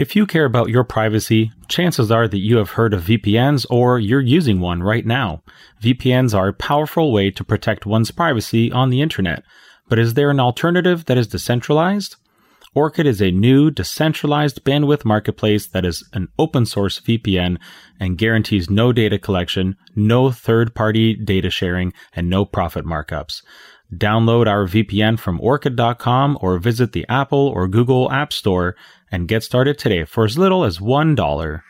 [0.00, 3.98] If you care about your privacy, chances are that you have heard of VPNs or
[3.98, 5.42] you're using one right now.
[5.82, 9.42] VPNs are a powerful way to protect one's privacy on the internet.
[9.90, 12.16] But is there an alternative that is decentralized?
[12.74, 17.58] Orchid is a new, decentralized bandwidth marketplace that is an open source VPN
[17.98, 23.42] and guarantees no data collection, no third party data sharing, and no profit markups.
[23.94, 28.76] Download our VPN from orchid.com or visit the Apple or Google App Store
[29.10, 31.62] and get started today for as little as $1.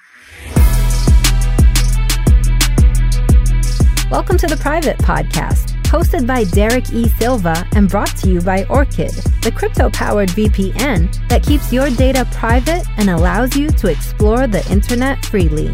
[4.11, 7.09] Welcome to the Private Podcast, hosted by Derek E.
[7.09, 12.28] Silva and brought to you by Orchid, the crypto powered VPN that keeps your data
[12.33, 15.73] private and allows you to explore the internet freely.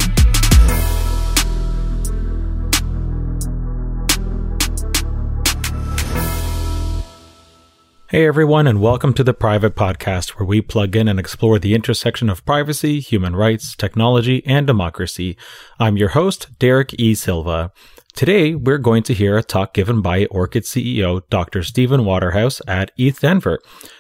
[8.09, 11.74] Hey everyone, and welcome to the Private Podcast, where we plug in and explore the
[11.74, 15.37] intersection of privacy, human rights, technology, and democracy.
[15.80, 17.16] I'm your host, Derek E.
[17.16, 17.73] Silva.
[18.15, 21.65] Today, we're going to hear a talk given by Orchid CEO Dr.
[21.65, 23.59] Steven Waterhouse at ETH Denver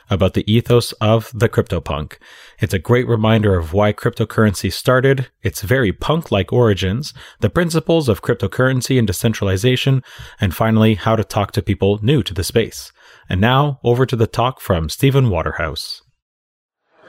[0.08, 2.16] about the ethos of the CryptoPunk.
[2.60, 8.22] It's a great reminder of why cryptocurrency started, its very punk-like origins, the principles of
[8.22, 10.04] cryptocurrency and decentralization,
[10.40, 12.92] and finally, how to talk to people new to the space.
[13.28, 16.02] And now, over to the talk from Steven Waterhouse.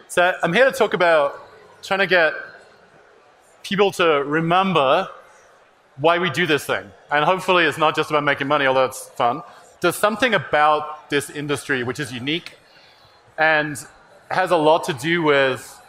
[0.07, 1.39] So, I'm here to talk about
[1.83, 2.33] trying to get
[3.61, 5.07] people to remember
[5.97, 6.89] why we do this thing.
[7.11, 9.43] And hopefully, it's not just about making money, although it's fun.
[9.81, 12.53] There's something about this industry which is unique
[13.37, 13.77] and
[14.31, 15.79] has a lot to do with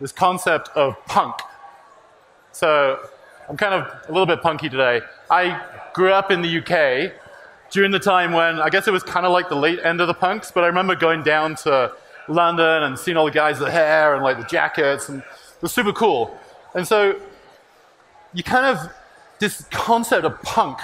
[0.00, 1.34] this concept of punk.
[2.52, 3.00] So,
[3.48, 5.00] I'm kind of a little bit punky today.
[5.28, 5.60] I
[5.92, 7.12] grew up in the UK
[7.70, 10.08] during the time when I guess it was kind of like the late end of
[10.08, 11.92] the punks, but I remember going down to
[12.28, 15.62] London and seeing all the guys with the hair and like the jackets, and it
[15.62, 16.36] was super cool.
[16.74, 17.20] And so
[18.32, 18.92] you kind of
[19.38, 20.78] this concept of punk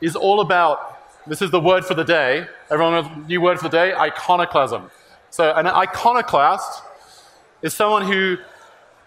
[0.00, 0.88] is all about
[1.26, 2.46] this is the word for the day.
[2.70, 4.90] Everyone new word for the day, iconoclasm.
[5.30, 6.82] So an iconoclast
[7.62, 8.38] is someone who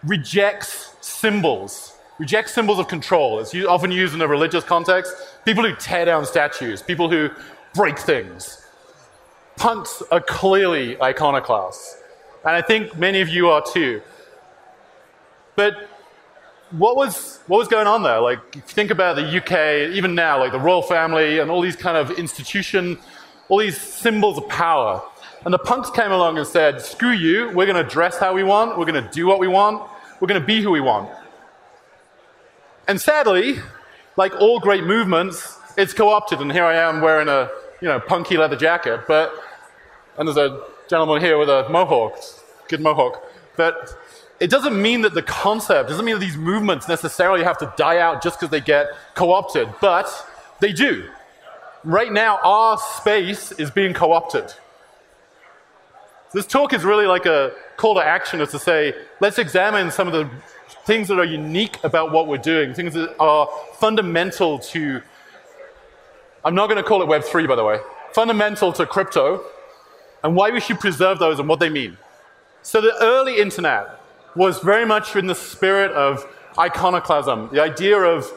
[0.03, 3.39] rejects symbols reject symbols of control.
[3.39, 5.13] It's often used in a religious context.
[5.43, 7.29] People who tear down statues, people who
[7.73, 8.65] break things.
[9.57, 11.97] Punks are clearly iconoclasts.
[12.43, 14.01] And I think many of you are too.
[15.55, 15.87] But
[16.71, 18.19] what was, what was going on there?
[18.19, 21.61] Like, if you think about the UK, even now, like the royal family and all
[21.61, 22.97] these kind of institution,
[23.49, 25.01] all these symbols of power.
[25.45, 28.43] And the punks came along and said, screw you, we're going to dress how we
[28.43, 29.87] want, we're going to do what we want,
[30.19, 31.09] we're going to be who we want.
[32.87, 33.59] And sadly,
[34.15, 36.39] like all great movements, it's co-opted.
[36.39, 37.49] And here I am wearing a
[37.81, 39.33] you know punky leather jacket, but
[40.17, 42.17] and there's a gentleman here with a mohawk,
[42.67, 43.23] good mohawk.
[43.57, 43.95] But
[44.39, 47.99] it doesn't mean that the concept doesn't mean that these movements necessarily have to die
[47.99, 50.09] out just because they get co-opted, but
[50.59, 51.09] they do.
[51.83, 54.53] Right now, our space is being co-opted.
[56.33, 60.07] This talk is really like a call to action, is to say, let's examine some
[60.07, 60.29] of the
[60.85, 65.01] things that are unique about what we're doing, things that are fundamental to,
[66.43, 67.79] I'm not going to call it Web3, by the way,
[68.13, 69.43] fundamental to crypto,
[70.23, 71.97] and why we should preserve those and what they mean.
[72.61, 73.99] So the early internet
[74.35, 76.25] was very much in the spirit of
[76.57, 78.31] iconoclasm, the idea of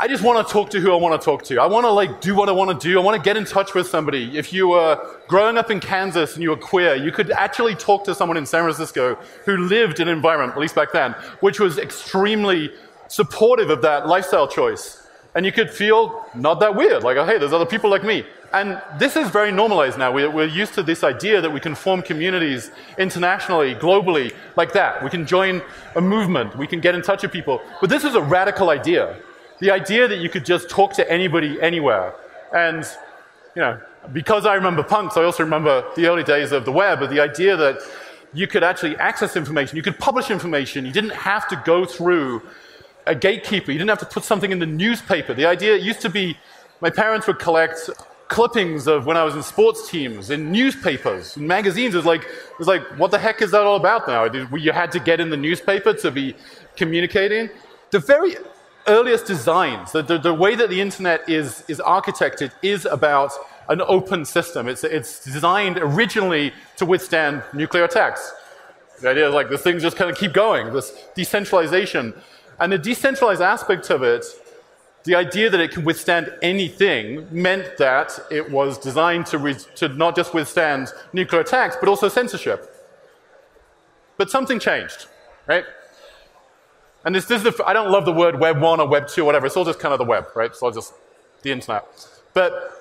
[0.00, 1.60] I just want to talk to who I want to talk to.
[1.60, 3.00] I want to like do what I want to do.
[3.00, 4.38] I want to get in touch with somebody.
[4.38, 8.04] If you were growing up in Kansas and you were queer, you could actually talk
[8.04, 11.58] to someone in San Francisco who lived in an environment, at least back then, which
[11.58, 12.70] was extremely
[13.08, 15.04] supportive of that lifestyle choice.
[15.34, 18.24] And you could feel not that weird, like, oh, hey, there's other people like me.
[18.52, 20.12] And this is very normalized now.
[20.12, 25.02] We're, we're used to this idea that we can form communities internationally, globally, like that.
[25.02, 25.60] We can join
[25.96, 26.56] a movement.
[26.56, 27.60] We can get in touch with people.
[27.80, 29.16] But this is a radical idea
[29.60, 32.14] the idea that you could just talk to anybody anywhere.
[32.54, 32.84] And,
[33.54, 33.80] you know,
[34.12, 37.20] because I remember punks, I also remember the early days of the web, but the
[37.20, 37.80] idea that
[38.32, 42.42] you could actually access information, you could publish information, you didn't have to go through
[43.06, 45.34] a gatekeeper, you didn't have to put something in the newspaper.
[45.34, 46.36] The idea used to be
[46.80, 47.90] my parents would collect
[48.28, 51.94] clippings of when I was in sports teams, in newspapers, in magazines.
[51.94, 54.24] It was like, it was like what the heck is that all about now?
[54.54, 56.36] You had to get in the newspaper to be
[56.76, 57.48] communicating.
[57.90, 58.36] The very
[58.86, 63.32] earliest designs, the, the, the, way that the internet is, is architected is about
[63.68, 64.68] an open system.
[64.68, 68.32] It's, it's designed originally to withstand nuclear attacks.
[69.00, 72.14] The idea is like this things just kind of keep going, this decentralization.
[72.58, 74.24] And the decentralized aspect of it,
[75.04, 80.16] the idea that it can withstand anything, meant that it was designed to, to not
[80.16, 82.74] just withstand nuclear attacks, but also censorship.
[84.16, 85.06] But something changed,
[85.46, 85.64] right?
[87.04, 89.22] And this, this is the, I don't love the word Web 1 or Web 2
[89.22, 89.46] or whatever.
[89.46, 90.50] It's all just kind of the web, right?
[90.50, 90.94] It's all just
[91.42, 91.86] the internet.
[92.34, 92.78] But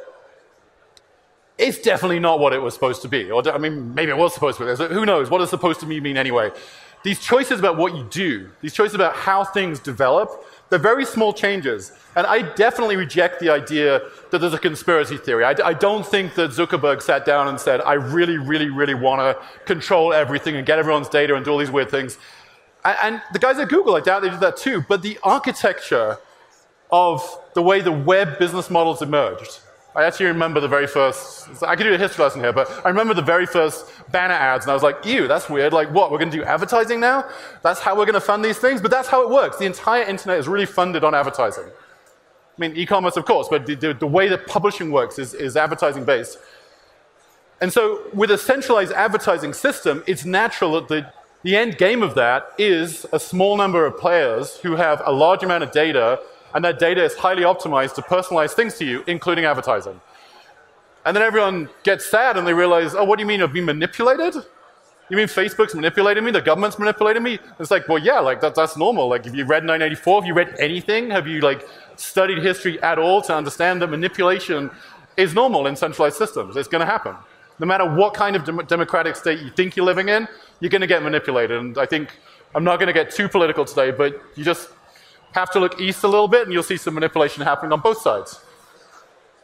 [1.57, 3.31] it's definitely not what it was supposed to be.
[3.31, 4.93] Or, I mean, maybe it was supposed to be.
[4.93, 5.29] Who knows?
[5.29, 6.51] What does supposed to be mean anyway?
[7.03, 11.31] These choices about what you do, these choices about how things develop, they're very small
[11.31, 11.93] changes.
[12.15, 15.45] And I definitely reject the idea that there's a conspiracy theory.
[15.45, 19.21] I, I don't think that Zuckerberg sat down and said, I really, really, really want
[19.21, 22.17] to control everything and get everyone's data and do all these weird things.
[22.85, 24.85] And, the guys at Google, I doubt they did that too.
[24.88, 26.18] But the architecture
[26.91, 27.21] of
[27.53, 29.59] the way the web business models emerged,
[29.97, 32.89] I actually remember the very first, I could do a history lesson here, but I
[32.89, 35.74] remember the very first banner ads, and I was like, ew, that's weird.
[35.74, 36.12] Like, what?
[36.12, 37.27] We're going to do advertising now?
[37.63, 38.79] That's how we're going to fund these things?
[38.79, 39.57] But that's how it works.
[39.57, 41.65] The entire internet is really funded on advertising.
[41.65, 45.33] I mean, e commerce, of course, but the, the, the, way that publishing works is,
[45.33, 46.38] is advertising based.
[47.59, 51.12] And so, with a centralized advertising system, it's natural that the,
[51.44, 55.44] the end game of that is a small number of players who have a large
[55.44, 56.19] amount of data
[56.54, 60.00] and that data is highly optimized to personalize things to you, including advertising.
[61.06, 63.66] And then everyone gets sad and they realize, oh, what do you mean I've been
[63.66, 64.36] manipulated?
[65.10, 66.31] You mean Facebook's manipulating me?
[66.31, 67.39] The government's manipulating me?
[67.60, 69.07] It's like, well, yeah, like that, that's normal.
[69.07, 71.10] Like, if you read 984, have you read anything?
[71.12, 74.69] Have you like studied history at all to understand that manipulation
[75.16, 76.57] is normal in centralized systems?
[76.57, 77.16] It's going to happen.
[77.59, 80.27] No matter what kind of dem- democratic state you think you're living in,
[80.59, 81.57] you're going to get manipulated.
[81.57, 82.09] And I think
[82.56, 84.69] I'm not going to get too political today, but you just
[85.33, 88.01] have to look east a little bit and you'll see some manipulation happening on both
[88.01, 88.39] sides.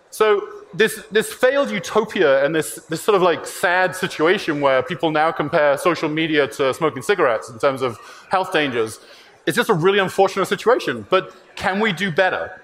[0.09, 5.11] So this, this failed utopia and this, this sort of like sad situation where people
[5.11, 7.99] now compare social media to smoking cigarettes in terms of
[8.29, 8.99] health dangers,
[9.45, 11.05] it's just a really unfortunate situation.
[11.09, 12.61] But can we do better?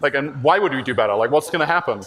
[0.00, 1.14] Like, and why would we do better?
[1.14, 2.02] Like, what's going to happen?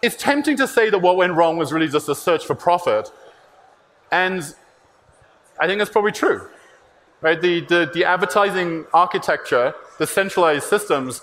[0.00, 3.10] It's tempting to say that what went wrong was really just a search for profit.
[4.12, 4.42] And
[5.60, 6.48] I think that's probably true.
[7.20, 7.40] Right?
[7.40, 11.20] The, the, the advertising architecture, the centralized systems,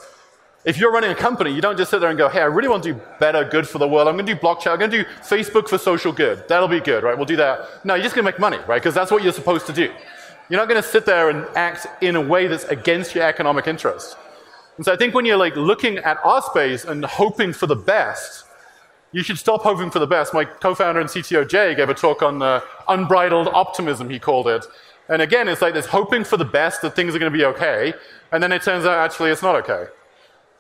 [0.65, 2.67] if you're running a company, you don't just sit there and go, hey, I really
[2.67, 4.07] want to do better good for the world.
[4.07, 4.71] I'm going to do blockchain.
[4.71, 6.45] I'm going to do Facebook for social good.
[6.47, 7.15] That'll be good, right?
[7.15, 7.85] We'll do that.
[7.85, 8.81] No, you're just going to make money, right?
[8.81, 9.93] Because that's what you're supposed to do.
[10.49, 13.67] You're not going to sit there and act in a way that's against your economic
[13.67, 14.17] interest.
[14.77, 17.75] And so I think when you're like looking at our space and hoping for the
[17.75, 18.44] best,
[19.15, 20.33] you should stop hoping for the best.
[20.33, 22.59] My co-founder and CTO Jay gave a talk on uh,
[22.89, 24.65] unbridled optimism, he called it.
[25.07, 27.45] And again, it's like this hoping for the best that things are going to be
[27.45, 27.93] okay,
[28.33, 29.85] and then it turns out actually it's not okay.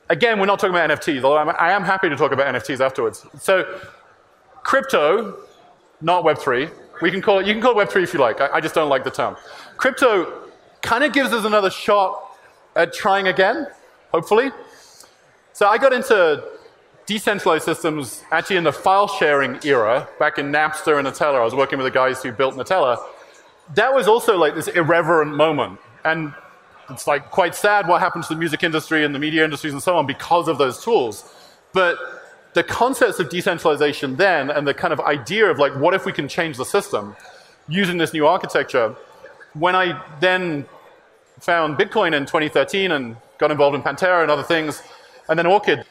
[0.07, 2.79] Again, we're not talking about NFTs, although I'm, I am happy to talk about NFTs
[2.79, 3.25] afterwards.
[3.41, 3.81] So,
[4.63, 5.37] crypto,
[5.99, 6.71] not Web3.
[7.01, 8.39] We can call it, you can call it Web3 if you like.
[8.39, 9.35] I, I just don't like the term.
[9.75, 10.49] Crypto
[10.81, 12.37] kind of gives us another shot
[12.77, 13.67] at trying again,
[14.13, 14.51] hopefully.
[15.51, 16.54] So I got into
[17.05, 21.35] decentralized systems actually in the file sharing era, back in Napster and Gnutella.
[21.35, 22.97] I was working with the guys who built Gnutella
[23.73, 25.79] that was also like this irreverent moment.
[26.03, 26.33] And
[26.89, 29.81] it's like quite sad what happened to the music industry and the media industries and
[29.81, 31.33] so on because of those tools.
[31.73, 31.97] But
[32.53, 36.11] the concepts of decentralization then and the kind of idea of like, what if we
[36.11, 37.15] can change the system
[37.67, 38.95] using this new architecture?
[39.53, 40.65] When I then
[41.39, 44.83] found Bitcoin in 2013 and got involved in Pantera and other things,
[45.27, 45.85] and then Orchid,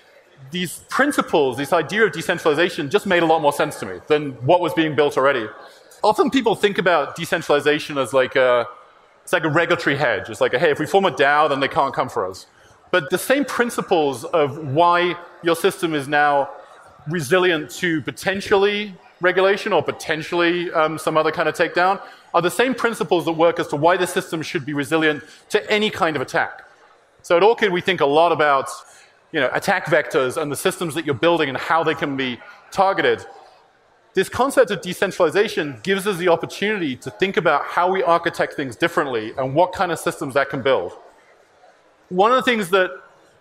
[0.50, 4.32] these principles, this idea of decentralization just made a lot more sense to me than
[4.46, 5.46] what was being built already
[6.04, 8.66] often people think about decentralization as like a,
[9.22, 10.28] it's like a regulatory hedge.
[10.28, 12.46] It's like, hey, if we form a DAO, then they can't come for us.
[12.90, 16.50] But the same principles of why your system is now
[17.08, 22.00] resilient to potentially regulation or potentially um, some other kind of takedown
[22.34, 25.70] are the same principles that work as to why the system should be resilient to
[25.70, 26.62] any kind of attack.
[27.22, 28.68] So at Orchid, we think a lot about
[29.34, 32.38] you know, attack vectors and the systems that you're building and how they can be
[32.70, 33.26] targeted
[34.14, 38.76] this concept of decentralization gives us the opportunity to think about how we architect things
[38.76, 40.92] differently and what kind of systems that can build.
[42.10, 42.90] One of the things that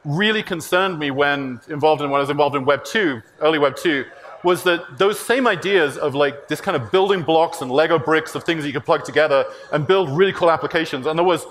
[0.03, 3.75] really concerned me when involved in when I was involved in Web 2, early Web
[3.75, 4.03] 2,
[4.43, 8.33] was that those same ideas of like this kind of building blocks and Lego bricks
[8.33, 11.05] of things that you could plug together and build really cool applications.
[11.05, 11.45] And there was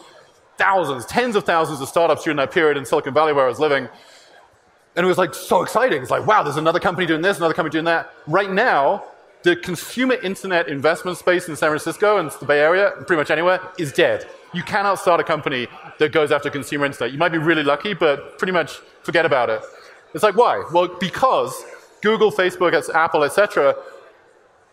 [0.58, 3.60] thousands, tens of thousands of startups during that period in Silicon Valley where I was
[3.60, 3.88] living.
[4.94, 6.02] And it was like so exciting.
[6.02, 8.12] It's like, wow, there's another company doing this, another company doing that.
[8.26, 9.04] Right now,
[9.42, 13.60] the consumer internet investment space in San Francisco and the Bay Area, pretty much anywhere,
[13.78, 14.26] is dead.
[14.52, 15.66] You cannot start a company
[15.98, 17.12] that goes after consumer internet.
[17.12, 19.62] You might be really lucky, but pretty much forget about it.
[20.14, 20.62] It's like, why?
[20.72, 21.64] Well, because
[22.02, 23.74] Google, Facebook, Apple, etc.,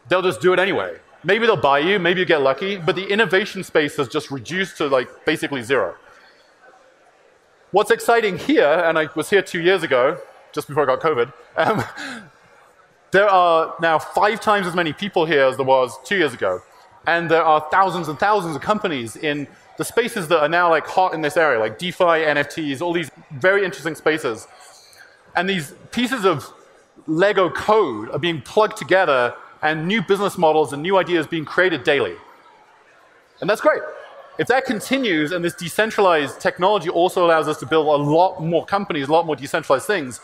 [0.09, 0.97] they'll just do it anyway.
[1.23, 4.77] Maybe they'll buy you, maybe you get lucky, but the innovation space has just reduced
[4.77, 5.95] to like basically zero.
[7.71, 10.19] What's exciting here, and I was here two years ago,
[10.51, 11.83] just before I got COVID, um,
[13.11, 16.63] there are now five times as many people here as there was two years ago.
[17.05, 19.47] And there are thousands and thousands of companies in
[19.77, 23.11] the spaces that are now like hot in this area, like DeFi, NFTs, all these
[23.29, 24.47] very interesting spaces.
[25.35, 26.51] And these pieces of
[27.05, 31.83] Lego code are being plugged together and new business models and new ideas being created
[31.83, 32.15] daily.
[33.41, 33.83] And that's great.
[34.39, 38.65] If that continues and this decentralized technology also allows us to build a lot more
[38.65, 40.21] companies, a lot more decentralized things,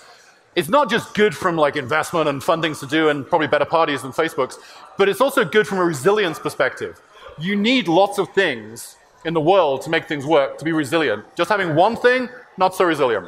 [0.56, 4.04] it's not just good from like investment and fundings to do and probably better parties
[4.04, 4.58] than Facebook's,
[4.98, 7.02] but it's also good from a resilience perspective.
[7.38, 8.96] You need lots of things
[9.26, 11.26] in the world to make things work, to be resilient.
[11.36, 13.28] Just having one thing, not so resilient.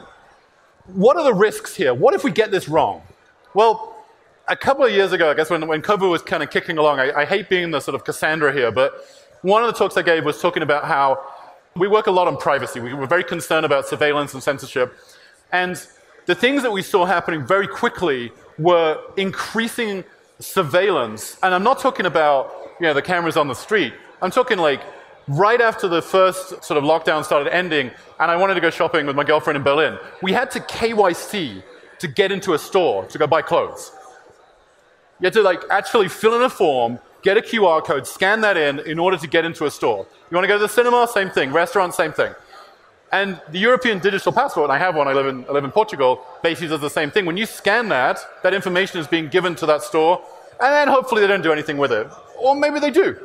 [0.94, 1.94] What are the risks here?
[1.94, 3.01] What if we get this wrong?
[3.53, 3.94] Well,
[4.48, 7.01] a couple of years ago, I guess when, when COVID was kind of kicking along,
[7.01, 9.06] I, I hate being the sort of Cassandra here, but
[9.41, 11.24] one of the talks I gave was talking about how
[11.75, 12.79] we work a lot on privacy.
[12.79, 14.98] We were very concerned about surveillance and censorship.
[15.51, 15.82] And
[16.25, 20.03] the things that we saw happening very quickly were increasing
[20.39, 21.38] surveillance.
[21.44, 23.94] And I'm not talking about you know, the cameras on the street.
[24.22, 24.82] I'm talking like
[25.27, 29.06] right after the first sort of lockdown started ending, and I wanted to go shopping
[29.06, 29.98] with my girlfriend in Berlin.
[30.22, 31.63] We had to KYC
[32.00, 33.91] to get into a store to go buy clothes.
[35.20, 38.58] You had to like actually fill in a form, get a QR code, scan that
[38.58, 40.06] in in order to get into a store.
[40.30, 41.08] You want to go to the cinema?
[41.12, 41.52] Same thing.
[41.52, 41.94] Restaurant?
[41.94, 42.34] Same thing.
[43.12, 45.72] And the European digital passport, and I have one, I live in, I live in
[45.72, 47.26] Portugal, basically does the same thing.
[47.26, 50.22] When you scan that, that information is being given to that store,
[50.60, 52.08] and then hopefully they don't do anything with it.
[52.38, 53.18] Or maybe they do.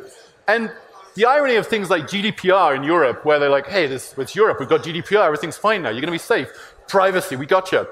[0.46, 0.70] And
[1.14, 4.60] the irony of things like GDPR in Europe, where they're like, hey, this, it's Europe,
[4.60, 6.48] we've got GDPR, everything's fine now, you're going to be safe.
[6.86, 7.86] Privacy, we got you.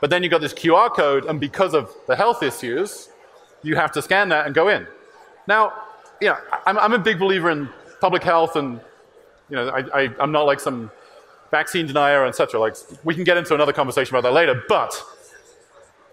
[0.00, 3.10] But then you've got this QR code, and because of the health issues,
[3.62, 4.86] you have to scan that and go in.
[5.46, 5.72] Now,
[6.20, 7.68] you know, I'm, I'm a big believer in
[8.00, 8.80] public health, and
[9.48, 10.90] you know, I, I, I'm not like some
[11.50, 12.60] vaccine denier, etc.
[12.60, 14.62] Like, we can get into another conversation about that later.
[14.68, 14.94] But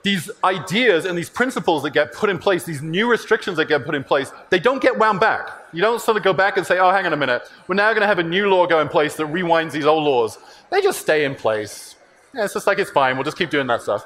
[0.03, 3.85] these ideas and these principles that get put in place, these new restrictions that get
[3.85, 5.49] put in place, they don't get wound back.
[5.73, 7.89] You don't sort of go back and say, oh, hang on a minute, we're now
[7.91, 10.37] going to have a new law go in place that rewinds these old laws.
[10.71, 11.95] They just stay in place.
[12.33, 14.05] Yeah, it's just like it's fine, we'll just keep doing that stuff.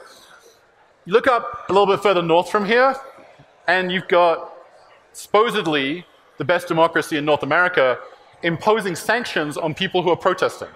[1.06, 2.96] You look up a little bit further north from here,
[3.68, 4.53] and you've got
[5.14, 6.06] supposedly
[6.38, 7.98] the best democracy in North America
[8.42, 10.68] imposing sanctions on people who are protesting.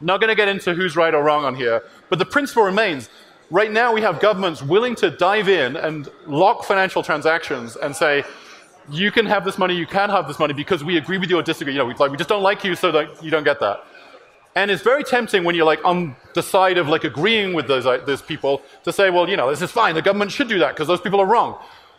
[0.00, 3.08] Not going to get into who's right or wrong on here, but the principle remains.
[3.50, 8.24] Right now, we have governments willing to dive in and lock financial transactions and say,
[8.90, 11.38] you can have this money, you can have this money because we agree with you
[11.38, 11.72] or disagree.
[11.72, 13.84] You know, we, like, we just don't like you, so that you don't get that.
[14.56, 17.84] And it's very tempting when you're like on the side of like agreeing with those,
[17.84, 19.94] those people to say, well, you know, this is fine.
[19.94, 21.58] The government should do that because those people are wrong.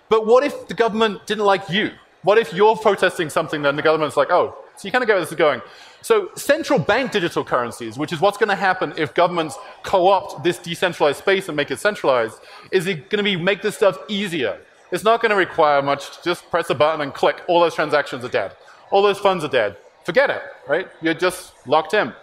[0.09, 1.91] But what if the government didn't like you?
[2.23, 5.13] What if you're protesting something, then the government's like, oh, so you kind of get
[5.13, 5.61] where this is going.
[6.01, 10.57] So central bank digital currencies, which is what's going to happen if governments co-opt this
[10.57, 12.39] decentralized space and make it centralized,
[12.71, 14.59] is it going to be make this stuff easier.
[14.91, 16.23] It's not going to require much.
[16.23, 17.41] Just press a button and click.
[17.47, 18.55] All those transactions are dead.
[18.91, 19.77] All those funds are dead.
[20.03, 20.87] Forget it, right?
[21.01, 22.13] You're just locked in.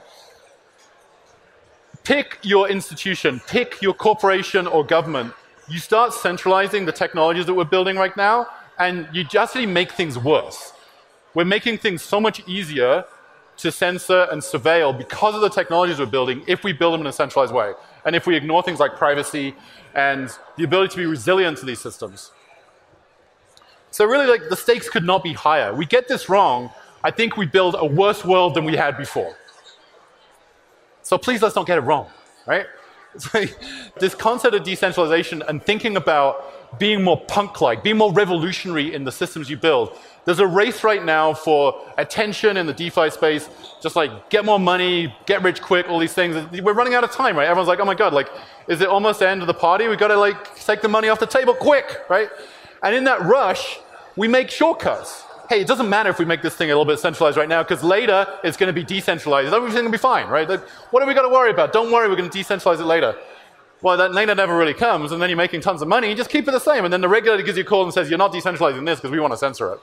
[2.05, 5.35] Pick your institution, pick your corporation or government.
[5.73, 8.47] You start centralizing the technologies that we're building right now,
[8.79, 10.75] and you just make things worse.
[11.33, 13.07] We're making things so much easier
[13.57, 17.07] to censor and surveil because of the technologies we're building if we build them in
[17.07, 17.73] a centralized way.
[18.05, 19.55] And if we ignore things like privacy
[19.95, 22.33] and the ability to be resilient to these systems.
[23.91, 25.75] So really like the stakes could not be higher.
[25.75, 26.71] We get this wrong,
[27.03, 29.35] I think we build a worse world than we had before.
[31.01, 32.11] So please let's not get it wrong,
[32.45, 32.67] right?
[33.35, 33.55] Like
[33.99, 39.13] this concept of decentralization and thinking about being more punk-like, being more revolutionary in the
[39.13, 43.49] systems you build there's a race right now for attention in the DeFi space,
[43.83, 46.37] just like get more money, get rich quick, all these things.
[46.63, 47.49] We're running out of time, right?
[47.49, 48.29] Everyone's like, oh my God, like,
[48.69, 49.89] is it almost the end of the party?
[49.89, 52.29] We've got to like take the money off the table quick, right?
[52.83, 53.81] And in that rush,
[54.17, 55.25] we make shortcuts.
[55.53, 57.63] Hey, it doesn't matter if we make this thing a little bit centralized right now,
[57.63, 59.53] because later it's going to be decentralized.
[59.53, 60.49] Everything's going to be fine, right?
[60.49, 61.75] Like, what are we going to worry about?
[61.75, 63.15] Don't worry, we're going to decentralize it later.
[63.83, 66.09] Well, that later never really comes, and then you're making tons of money.
[66.09, 67.93] You just keep it the same, and then the regulator gives you a call and
[67.93, 69.81] says, you're not decentralizing this because we want to censor it.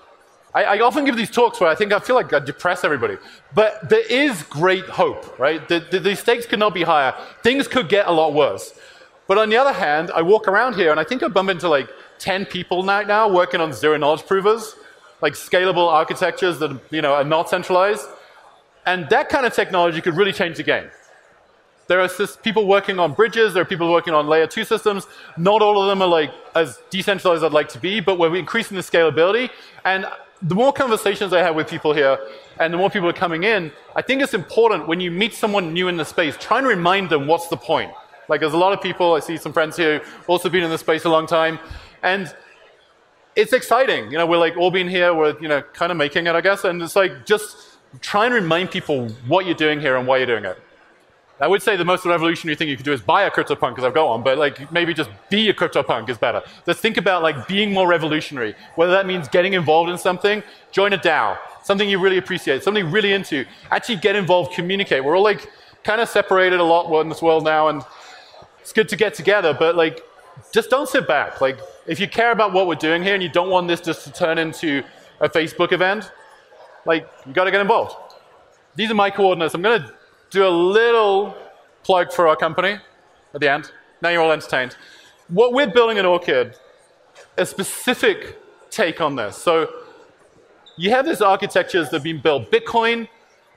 [0.56, 3.18] I, I, often give these talks where I think I feel like I depress everybody.
[3.54, 5.68] But there is great hope, right?
[5.68, 7.14] The, the, the, stakes could not be higher.
[7.44, 8.74] Things could get a lot worse.
[9.28, 11.70] But on the other hand, I walk around here and I think I bump into
[11.70, 14.76] like 10 people right now working on zero knowledge provers,
[15.22, 18.08] like scalable architectures that you know, are not centralized.
[18.86, 20.90] And that kind of technology could really change the game.
[21.88, 22.10] There are
[22.44, 25.08] people working on bridges, there are people working on layer two systems.
[25.38, 28.36] Not all of them are like as decentralized as I'd like to be, but we're
[28.36, 29.50] increasing the scalability.
[29.86, 30.06] And
[30.42, 32.18] the more conversations I have with people here
[32.60, 35.74] and the more people are coming in, I think it's important when you meet someone
[35.74, 37.92] new in the space, try and remind them what's the point.
[38.28, 40.70] Like there's a lot of people, I see some friends here who've also been in
[40.70, 41.58] the space a long time,
[42.04, 42.34] and
[43.36, 44.12] it's exciting.
[44.12, 46.42] You know, we're like all being here, we're, you know, kind of making it, I
[46.42, 46.64] guess.
[46.64, 50.28] And it's like just try and remind people what you're doing here and why you're
[50.28, 50.58] doing it.
[51.42, 53.86] I would say the most revolutionary thing you could do is buy a CryptoPunk because
[53.86, 56.42] I've got one, but like maybe just be a CryptoPunk is better.
[56.66, 58.56] Let's think about like being more revolutionary.
[58.76, 62.92] Whether that means getting involved in something, join a DAO, something you really appreciate, something
[62.92, 63.46] really into.
[63.72, 65.04] Actually get involved, communicate.
[65.04, 65.50] We're all like
[65.86, 67.84] kind of separated a lot in this world now, and
[68.60, 70.02] it's good to get together, but like
[70.52, 71.40] just don't sit back.
[71.40, 71.58] Like
[71.90, 74.12] if you care about what we're doing here and you don't want this just to
[74.14, 74.84] turn into
[75.22, 76.12] a Facebook event,
[76.86, 77.96] like you got to get involved.
[78.76, 79.56] These are my coordinates.
[79.56, 79.94] I'm going to
[80.30, 81.36] do a little
[81.84, 82.78] plug for our company
[83.34, 83.72] at the end.
[84.04, 84.78] Now you're all entertained.
[85.30, 86.56] What we're building at Orchid,
[87.40, 88.38] a specific
[88.70, 89.36] take on this.
[89.36, 89.68] So
[90.78, 92.52] you have these architectures that have been built.
[92.52, 93.08] Bitcoin,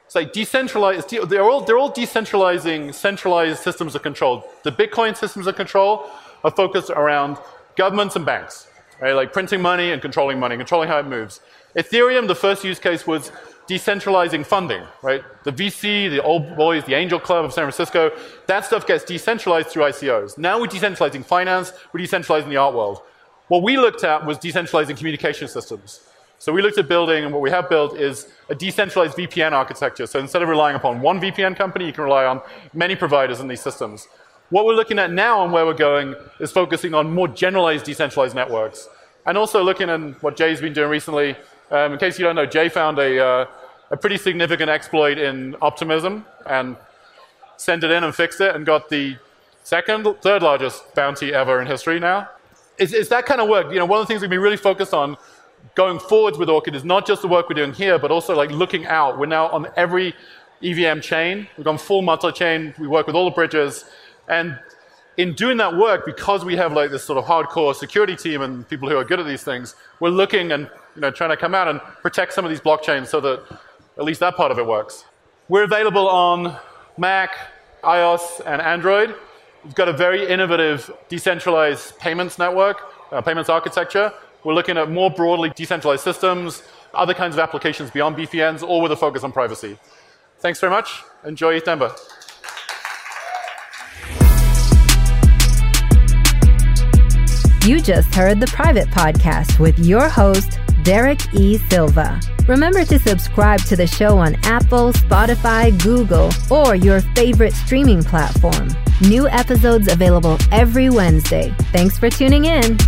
[0.06, 1.10] it's like decentralized.
[1.28, 4.48] They're all, they're all decentralizing centralized systems of control.
[4.62, 6.08] The Bitcoin systems of control
[6.42, 7.36] are focused around
[7.76, 8.68] governments and banks,
[9.00, 9.12] right?
[9.12, 11.40] Like printing money and controlling money, controlling how it moves.
[11.76, 13.32] Ethereum, the first use case was
[13.68, 15.22] decentralizing funding, right?
[15.44, 18.10] The VC, the old boys, the Angel Club of San Francisco,
[18.46, 20.36] that stuff gets decentralized through ICOs.
[20.36, 23.02] Now we're decentralizing finance, we're decentralizing the art world.
[23.48, 26.00] What we looked at was decentralizing communication systems.
[26.38, 30.08] So we looked at building, and what we have built is a decentralized VPN architecture.
[30.08, 32.40] So instead of relying upon one VPN company, you can rely on
[32.74, 34.08] many providers in these systems.
[34.52, 38.34] What we're looking at now and where we're going is focusing on more generalized decentralized
[38.34, 38.86] networks.
[39.24, 41.36] And also looking at what Jay's been doing recently,
[41.70, 43.46] um, in case you don't know, Jay found a, uh,
[43.90, 46.76] a pretty significant exploit in Optimism and
[47.56, 49.16] sent it in and fixed it and got the
[49.64, 52.28] second, third largest bounty ever in history now.
[52.76, 53.72] It's, it's that kind of work.
[53.72, 55.16] You know, one of the things we've been really focused on
[55.74, 58.50] going forwards with Orchid is not just the work we're doing here, but also like
[58.50, 59.18] looking out.
[59.18, 60.14] We're now on every
[60.62, 61.48] EVM chain.
[61.56, 62.74] We've gone full multi-chain.
[62.78, 63.86] We work with all the bridges.
[64.28, 64.58] And
[65.16, 68.68] in doing that work, because we have like this sort of hardcore security team and
[68.68, 71.54] people who are good at these things, we're looking and you know, trying to come
[71.54, 73.42] out and protect some of these blockchains so that
[73.98, 75.04] at least that part of it works.
[75.48, 76.56] We're available on
[76.96, 77.36] Mac,
[77.82, 79.14] iOS, and Android.
[79.64, 82.80] We've got a very innovative decentralized payments network,
[83.12, 84.12] uh, payments architecture.
[84.44, 86.62] We're looking at more broadly decentralized systems,
[86.94, 89.78] other kinds of applications beyond VPNs, all with a focus on privacy.
[90.40, 91.02] Thanks very much.
[91.24, 91.94] Enjoy Denver.
[97.64, 101.58] You just heard the private podcast with your host, Derek E.
[101.58, 102.18] Silva.
[102.48, 108.66] Remember to subscribe to the show on Apple, Spotify, Google, or your favorite streaming platform.
[109.02, 111.54] New episodes available every Wednesday.
[111.70, 112.78] Thanks for tuning in.